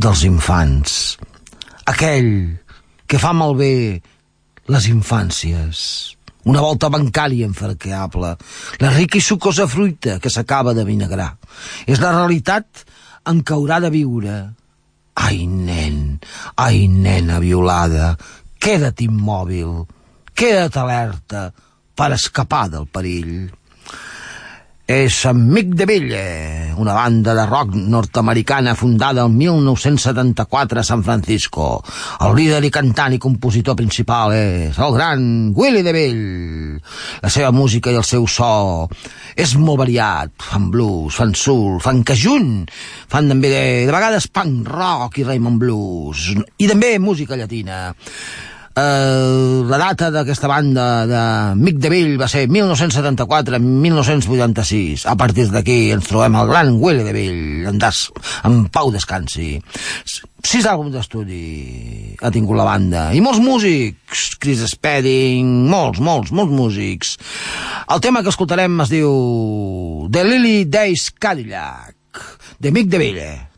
dels 0.00 0.24
infants? 0.24 1.18
Aquell 1.84 2.56
que 3.04 3.20
fa 3.20 3.36
malbé 3.36 4.00
les 4.72 4.88
infàncies. 4.88 6.16
Una 6.50 6.62
volta 6.64 6.90
bancària 6.90 7.46
infarqueable, 7.46 8.32
la 8.82 8.90
rica 8.96 9.18
i 9.18 9.22
sucosa 9.22 9.68
fruita 9.70 10.18
que 10.18 10.30
s'acaba 10.32 10.74
de 10.74 10.84
vinagrar. 10.84 11.36
És 11.86 12.02
la 12.02 12.10
realitat 12.16 12.82
en 13.30 13.44
què 13.46 13.54
haurà 13.54 13.78
de 13.84 13.92
viure. 13.94 14.36
Ai, 15.22 15.44
nen, 15.46 16.18
ai, 16.58 16.88
nena 16.88 17.38
violada, 17.38 18.16
queda't 18.58 19.04
immòbil, 19.04 19.82
queda't 20.34 20.78
alerta 20.80 21.50
per 21.94 22.10
escapar 22.16 22.66
del 22.72 22.88
perill. 22.90 23.50
És 24.92 25.22
Amic 25.24 25.70
de 25.72 25.86
Vella, 25.88 26.24
una 26.76 26.92
banda 26.92 27.32
de 27.32 27.46
rock 27.46 27.72
nord-americana 27.72 28.74
fundada 28.76 29.22
el 29.24 29.30
1974 29.32 30.80
a 30.80 30.84
San 30.84 31.00
Francisco. 31.06 31.82
El 32.20 32.36
líder 32.36 32.60
i 32.68 32.70
cantant 32.74 33.16
i 33.16 33.20
compositor 33.22 33.78
principal 33.78 34.36
és 34.36 34.76
el 34.76 34.92
gran 34.92 35.24
Willie 35.56 35.86
DeVille. 35.86 36.76
La 37.24 37.32
seva 37.32 37.54
música 37.56 37.88
i 37.88 37.96
el 37.96 38.04
seu 38.04 38.28
so 38.28 38.52
és 39.32 39.56
molt 39.56 39.80
variat. 39.86 40.36
Fan 40.52 40.68
blues, 40.74 41.16
fan 41.16 41.32
soul, 41.32 41.80
fan 41.80 42.04
cajun, 42.04 42.66
fan 43.08 43.32
també 43.32 43.48
de, 43.48 43.66
de 43.88 43.96
vegades 43.96 44.28
punk 44.28 44.68
rock 44.68 45.22
i 45.22 45.28
Raymond 45.30 45.62
Blues, 45.62 46.34
i 46.36 46.68
també 46.68 46.98
música 47.00 47.40
llatina. 47.40 47.86
Uh, 48.72 49.68
la 49.68 49.76
data 49.76 50.08
d'aquesta 50.08 50.48
banda 50.48 51.04
de 51.04 51.52
Mick 51.60 51.76
DeVille 51.76 52.16
va 52.16 52.24
ser 52.32 52.48
1974-1986 52.48 55.04
a 55.12 55.14
partir 55.20 55.52
d'aquí 55.52 55.92
ens 55.92 56.08
trobem 56.08 56.32
el 56.40 56.48
gran 56.48 56.80
Willie 56.80 57.04
DeVille 57.04 57.68
en, 57.68 57.76
des, 57.76 58.08
en 58.48 58.64
pau 58.72 58.88
descansi. 58.94 59.60
Sis 60.08 60.64
àlbums 60.64 60.96
d'estudi 60.96 62.16
ha 62.24 62.32
tingut 62.32 62.56
la 62.56 62.64
banda. 62.70 63.12
I 63.12 63.20
molts 63.20 63.44
músics 63.44 64.40
Chris 64.40 64.64
Spedding, 64.72 65.68
molts, 65.68 66.00
molts, 66.00 66.32
molts 66.32 66.56
músics. 66.56 67.20
El 67.92 68.00
tema 68.00 68.24
que 68.24 68.32
escoltarem 68.32 68.72
es 68.86 68.88
diu 68.96 70.08
The 70.08 70.24
Lily 70.24 70.64
Days 70.64 71.12
Cadillac 71.20 71.92
de 72.56 72.72
Mick 72.72 72.88
DeVille. 72.88 73.20
Lily 73.20 73.51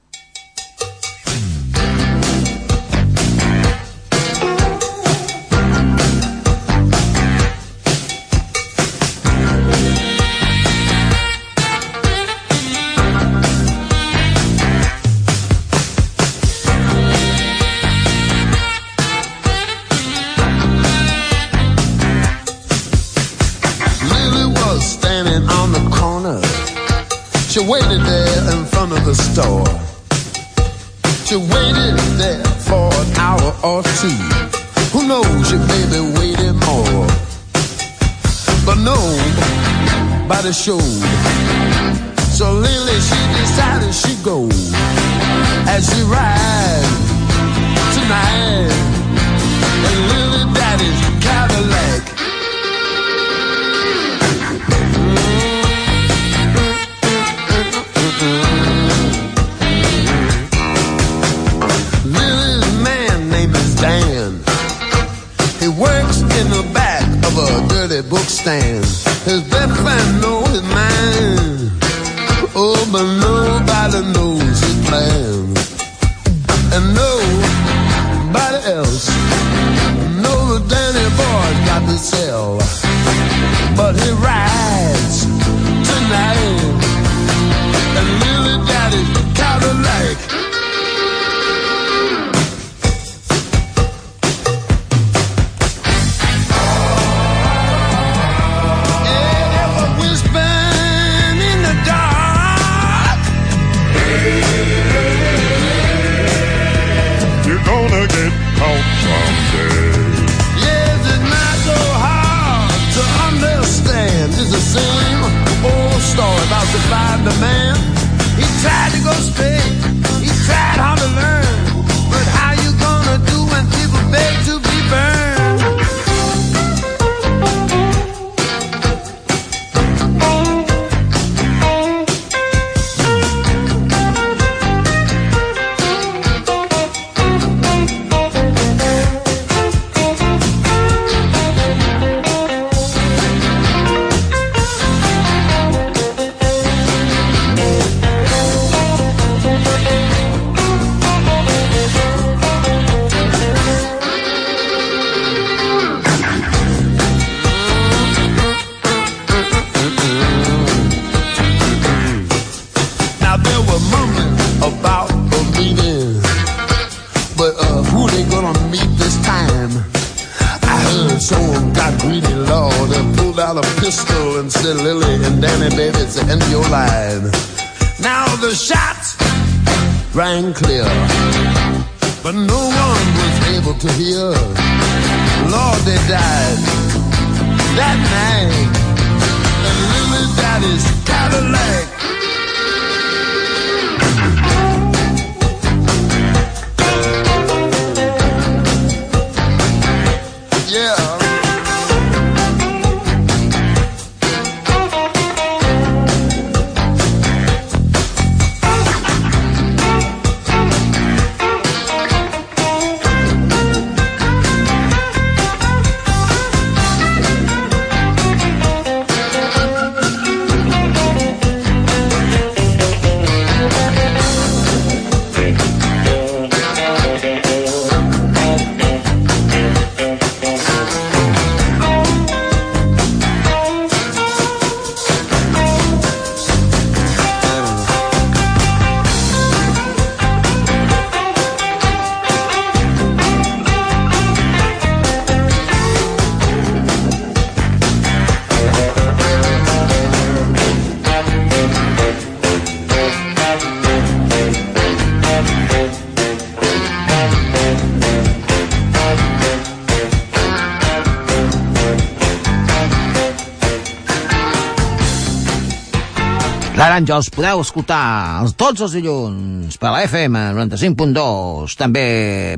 Granja 266.95 267.16
els 267.18 267.26
podeu 267.34 267.59
escoltar 267.59 268.38
els, 268.45 268.53
tots 268.55 268.84
els 268.84 268.92
dilluns 268.95 269.74
per 269.82 269.90
la 269.90 270.05
FM 270.07 270.38
95.2, 270.55 271.72
també 271.74 272.05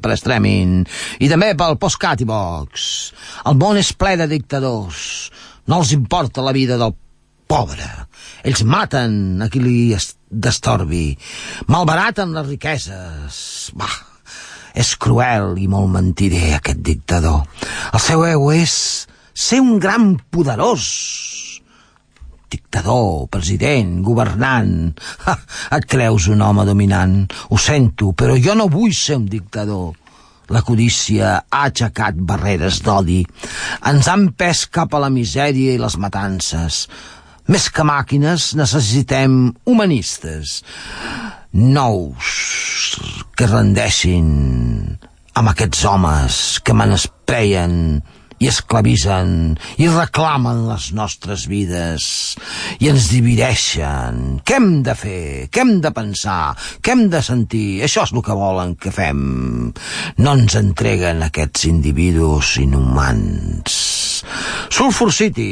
per 0.05 0.13
streaming 0.21 0.83
i 1.25 1.31
també 1.31 1.55
pel 1.57 1.79
postcat 1.81 2.21
i 2.21 2.27
box. 2.29 2.85
El 3.49 3.57
món 3.57 3.81
és 3.81 3.95
ple 3.97 4.13
de 4.21 4.27
dictadors. 4.29 5.31
No 5.73 5.79
els 5.81 5.95
importa 5.97 6.45
la 6.45 6.53
vida 6.53 6.77
del 6.77 6.93
pobre. 7.49 7.89
Ells 8.45 8.61
maten 8.69 9.41
a 9.41 9.49
qui 9.49 9.65
li 9.65 9.79
es- 9.97 10.19
destorbi. 10.29 11.17
Malbaraten 11.73 12.37
les 12.37 12.51
riqueses. 12.53 13.41
Bah, 13.73 13.97
és 14.77 14.93
cruel 15.01 15.57
i 15.57 15.65
molt 15.65 15.89
mentider, 15.97 16.59
aquest 16.59 16.85
dictador. 16.85 17.47
El 17.89 18.05
seu 18.05 18.29
eu 18.29 18.51
és 18.53 18.77
ser 19.33 19.65
un 19.65 19.79
gran 19.81 20.19
poderós. 20.29 20.85
Dictador, 22.51 23.27
president, 23.33 24.01
governant... 24.07 24.95
Ha, 25.27 25.37
et 25.77 25.87
creus 25.91 26.29
un 26.31 26.43
home 26.47 26.65
dominant. 26.69 27.25
Ho 27.51 27.59
sento, 27.59 28.13
però 28.13 28.37
jo 28.39 28.55
no 28.59 28.69
vull 28.73 28.95
ser 28.95 29.19
un 29.21 29.27
dictador. 29.31 29.95
La 30.55 30.63
codícia 30.63 31.33
ha 31.43 31.63
aixecat 31.67 32.19
barreres 32.23 32.79
d'odi. 32.87 33.25
Ens 33.91 34.07
han 34.13 34.29
pes 34.39 34.67
cap 34.71 34.95
a 34.95 35.03
la 35.03 35.11
misèria 35.11 35.75
i 35.75 35.83
les 35.83 35.99
matances. 35.99 36.85
Més 37.51 37.67
que 37.71 37.87
màquines, 37.87 38.53
necessitem 38.59 39.51
humanistes. 39.67 40.61
Nous 41.51 42.31
que 43.39 43.51
rendeixin 43.51 44.31
amb 45.37 45.51
aquests 45.51 45.83
homes 45.85 46.41
que 46.65 46.75
menyspreien 46.75 48.01
i 48.39 48.49
esclavisen 48.51 49.31
i 49.81 49.89
reclamen 49.89 50.67
les 50.69 50.91
nostres 50.97 51.47
vides 51.51 52.07
i 52.83 52.91
ens 52.93 53.09
divideixen. 53.13 54.41
Què 54.47 54.59
hem 54.59 54.71
de 54.87 54.97
fer? 54.99 55.23
Què 55.53 55.65
hem 55.65 55.77
de 55.85 55.93
pensar? 55.97 56.57
Què 56.81 56.97
hem 56.97 57.07
de 57.13 57.23
sentir? 57.25 57.67
Això 57.87 58.05
és 58.07 58.13
el 58.13 58.25
que 58.27 58.37
volen 58.37 58.77
que 58.81 58.93
fem. 58.95 59.23
No 60.21 60.37
ens 60.37 60.59
entreguen 60.61 61.25
aquests 61.27 61.69
individus 61.71 62.57
inhumans. 62.63 64.06
Sulphur 64.71 65.13
City 65.13 65.51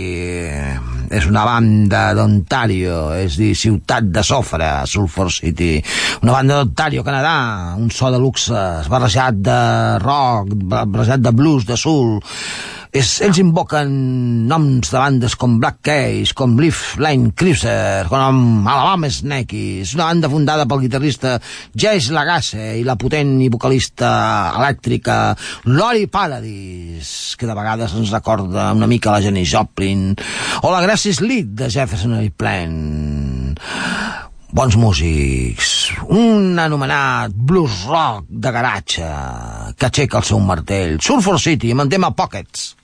és 1.15 1.27
una 1.29 1.45
banda 1.47 2.05
d'Ontario, 2.17 2.99
és 3.17 3.37
dir, 3.39 3.53
ciutat 3.59 4.09
de 4.11 4.23
sofre, 4.27 4.69
Sulphur 4.91 5.29
City. 5.33 5.77
Una 6.23 6.35
banda 6.39 6.61
d'Ontario, 6.63 7.05
Canadà, 7.07 7.37
un 7.79 7.91
so 7.95 8.11
de 8.11 8.21
luxe, 8.23 8.63
barrejat 8.91 9.43
de 9.45 9.59
rock, 10.03 10.55
barrejat 10.75 11.23
de 11.25 11.35
blues, 11.37 11.69
de 11.69 11.79
soul. 11.81 12.19
És, 12.95 13.09
ells 13.27 13.41
invoquen 13.43 13.89
noms 14.47 14.93
de 14.93 14.95
bandes 14.95 15.33
com 15.35 15.57
Black 15.59 15.81
Keys, 15.83 16.31
com 16.39 16.53
Leaf 16.63 16.93
Line 17.03 17.33
Cruiser, 17.35 18.05
com 18.07 18.69
Alabama 18.71 19.09
Snakes, 19.11 19.97
una 19.97 20.07
banda 20.13 20.29
fundada 20.31 20.63
pel 20.71 20.85
guitarrista 20.85 21.33
Jace 21.75 22.15
Lagasse 22.15 22.69
i 22.79 22.85
la 22.87 22.95
potent 22.95 23.33
i 23.43 23.49
vocalista 23.51 24.11
elèctrica 24.61 25.17
Lori 25.73 26.07
Paradis, 26.07 27.35
que 27.35 27.49
de 27.51 27.57
vegades 27.59 27.97
ens 27.99 28.13
recorda 28.15 28.69
una 28.79 28.87
mica 28.87 29.11
la 29.11 29.19
Jenny 29.25 29.43
Joplin, 29.43 30.15
o 30.63 30.71
la 30.71 30.85
Gracie 30.87 31.17
Slick 31.19 31.51
de 31.51 31.73
Jefferson 31.75 32.15
Airplane. 32.21 33.59
Bons 34.55 34.79
músics, 34.79 35.91
un 36.15 36.63
anomenat 36.63 37.35
blues 37.35 37.83
rock 37.91 38.31
de 38.31 38.55
garatge 38.55 39.11
que 39.75 39.91
aixeca 39.91 40.23
el 40.23 40.31
seu 40.31 40.39
martell, 40.39 41.01
Sulphur 41.03 41.41
City, 41.43 41.75
amb 41.75 41.89
el 41.89 41.95
tema 41.99 42.15
Pockets. 42.15 42.84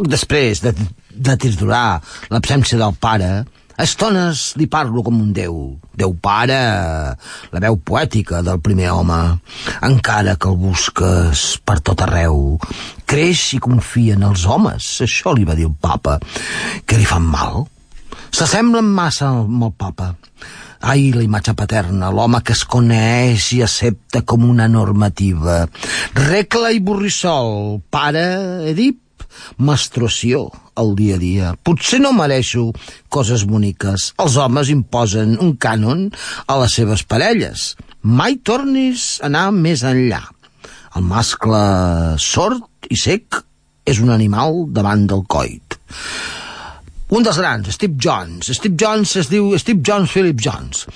Poc 0.00 0.06
després 0.08 0.62
de, 0.64 0.70
de 1.12 1.32
triturar 1.36 2.00
l'absència 2.32 2.78
del 2.80 2.94
pare, 2.96 3.26
a 3.44 3.84
estones 3.84 4.44
li 4.56 4.64
parlo 4.64 5.02
com 5.04 5.18
un 5.20 5.34
déu. 5.36 5.58
Déu 5.92 6.14
pare, 6.24 6.56
la 7.52 7.60
veu 7.60 7.76
poètica 7.84 8.40
del 8.40 8.62
primer 8.64 8.94
home. 8.94 9.18
Encara 9.84 10.38
que 10.40 10.48
el 10.48 10.56
busques 10.56 11.42
per 11.68 11.82
tot 11.84 12.00
arreu, 12.06 12.56
creix 13.04 13.42
i 13.58 13.60
confia 13.60 14.16
en 14.16 14.24
els 14.30 14.46
homes. 14.48 14.88
Això 15.04 15.34
li 15.36 15.44
va 15.44 15.58
dir 15.58 15.68
el 15.68 15.76
papa, 15.76 16.16
que 16.88 16.96
li 16.96 17.04
fan 17.04 17.28
mal. 17.34 17.66
S'assemblen 18.32 18.88
massa 18.88 19.28
amb 19.42 19.68
el 19.68 19.76
papa. 19.84 20.14
Ai, 20.80 21.10
la 21.12 21.26
imatge 21.26 21.52
paterna, 21.60 22.08
l'home 22.08 22.40
que 22.40 22.56
es 22.56 22.64
coneix 22.64 23.50
i 23.52 23.60
accepta 23.68 24.24
com 24.24 24.48
una 24.48 24.64
normativa. 24.64 25.60
Regla 26.16 26.72
i 26.72 26.80
borrissol, 26.80 27.82
pare 27.92 28.24
Edip, 28.72 29.02
menstruació 29.58 30.48
al 30.80 30.94
dia 30.98 31.16
a 31.16 31.20
dia. 31.22 31.52
Potser 31.64 32.00
no 32.02 32.12
mereixo 32.16 32.70
coses 33.12 33.44
boniques. 33.48 34.10
Els 34.22 34.38
homes 34.40 34.72
imposen 34.72 35.36
un 35.40 35.54
cànon 35.60 36.08
a 36.46 36.58
les 36.62 36.76
seves 36.80 37.04
parelles. 37.04 37.74
Mai 38.02 38.38
tornis 38.42 39.18
a 39.20 39.28
anar 39.28 39.50
més 39.56 39.84
enllà. 39.86 40.22
El 40.96 41.06
mascle 41.06 41.62
sord 42.18 42.90
i 42.90 42.98
sec 42.98 43.42
és 43.86 44.00
un 44.02 44.10
animal 44.14 44.66
davant 44.74 45.06
del 45.10 45.26
coit. 45.30 45.78
Un 47.10 47.24
dels 47.26 47.38
grans, 47.42 47.66
Steve 47.74 47.98
Jones. 47.98 48.52
Steve 48.54 48.78
Jones 48.78 49.16
es 49.18 49.30
diu 49.30 49.50
Steve 49.58 49.82
Jones 49.86 50.12
Philip 50.14 50.38
Jones 50.38 50.86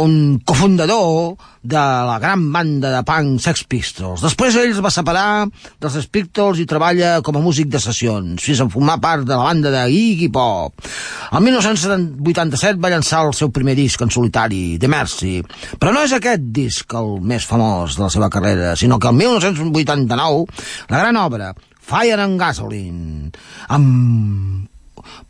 un 0.00 0.40
cofundador 0.44 1.36
de 1.62 1.76
la 1.76 2.18
gran 2.22 2.52
banda 2.52 2.90
de 2.90 3.02
punk 3.04 3.40
Sex 3.42 3.64
Pistols. 3.68 4.22
Després 4.24 4.56
ell 4.60 4.72
es 4.72 4.80
va 4.84 4.92
separar 4.94 5.46
dels 5.82 6.08
Pistols 6.12 6.62
i 6.62 6.66
treballa 6.70 7.18
com 7.26 7.36
a 7.38 7.42
músic 7.44 7.68
de 7.72 7.80
sessions, 7.82 8.40
fins 8.42 8.62
a 8.62 8.68
formar 8.72 8.98
part 9.02 9.26
de 9.28 9.34
la 9.34 9.48
banda 9.48 9.72
de 9.74 9.84
Iggy 9.92 10.30
Pop. 10.34 10.86
El 11.32 11.44
1987 11.44 12.80
va 12.80 12.92
llançar 12.94 13.24
el 13.26 13.34
seu 13.36 13.52
primer 13.54 13.76
disc 13.78 14.00
en 14.04 14.12
solitari, 14.14 14.78
The 14.80 14.90
Mercy, 14.92 15.34
però 15.78 15.92
no 15.94 16.06
és 16.06 16.14
aquest 16.16 16.48
disc 16.54 16.94
el 16.98 17.18
més 17.20 17.46
famós 17.48 17.98
de 17.98 18.06
la 18.06 18.12
seva 18.14 18.30
carrera, 18.32 18.76
sinó 18.76 18.98
que 18.98 19.10
el 19.10 19.18
1989 19.20 20.46
la 20.88 21.04
gran 21.04 21.20
obra 21.20 21.52
Fire 21.88 22.20
and 22.20 22.40
Gasoline, 22.40 23.30
amb 23.72 24.68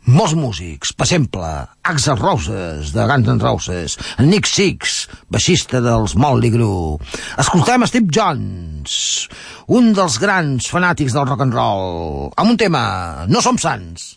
molts 0.09 0.35
músics, 0.37 0.93
per 0.93 1.05
exemple, 1.07 1.49
Axel 1.89 2.17
Roses, 2.19 2.93
de 2.95 3.05
Guns 3.09 3.29
N' 3.29 3.43
Roses, 3.43 3.97
Nick 4.25 4.49
Six, 4.49 5.07
baixista 5.31 5.81
dels 5.85 6.15
Motley 6.19 6.53
Crue. 6.53 6.97
Escoltem 7.41 7.85
Steve 7.89 8.09
Jones, 8.13 9.29
un 9.67 9.93
dels 9.97 10.17
grans 10.21 10.69
fanàtics 10.71 11.15
del 11.17 11.29
rock 11.29 11.45
and 11.45 11.55
roll, 11.55 12.29
amb 12.35 12.55
un 12.55 12.57
tema, 12.57 12.83
No 13.29 13.43
som 13.45 13.57
sants. 13.61 14.15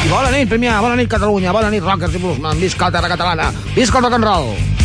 I 0.00 0.08
bona 0.08 0.30
nit, 0.32 0.48
Premià, 0.48 0.80
bona 0.80 0.96
nit, 0.96 1.10
Catalunya, 1.12 1.52
bona 1.52 1.70
nit, 1.70 1.84
rockers 1.84 2.16
i 2.16 2.22
bluesman, 2.22 2.60
visca 2.62 2.88
la 2.88 2.98
terra 2.98 3.12
catalana, 3.12 3.50
visca 3.76 4.00
el 4.00 4.08
rock 4.08 4.20
and 4.20 4.30
roll. 4.32 4.79